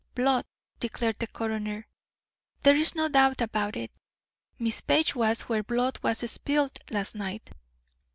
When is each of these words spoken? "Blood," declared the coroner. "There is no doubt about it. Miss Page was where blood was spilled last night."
"Blood," 0.15 0.45
declared 0.79 1.19
the 1.19 1.27
coroner. 1.27 1.85
"There 2.63 2.75
is 2.75 2.95
no 2.95 3.07
doubt 3.07 3.39
about 3.39 3.75
it. 3.77 3.91
Miss 4.57 4.81
Page 4.81 5.13
was 5.13 5.43
where 5.43 5.61
blood 5.61 5.99
was 6.01 6.27
spilled 6.31 6.79
last 6.89 7.13
night." 7.13 7.51